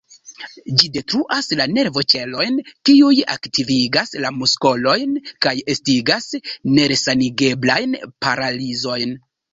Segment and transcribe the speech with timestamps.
[0.81, 2.55] Ĝi detruas la nervoĉelojn,
[2.89, 5.15] kiuj aktivigas la muskolojn,
[5.47, 6.27] kaj estigas
[6.79, 9.15] neresanigeblajn paralizojn.